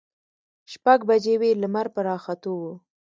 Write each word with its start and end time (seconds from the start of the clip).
شپږ 0.71 0.99
بجې 1.09 1.35
وې، 1.41 1.51
لمر 1.61 1.87
په 1.93 1.99
راختو 2.07 2.51
و. 2.61 2.63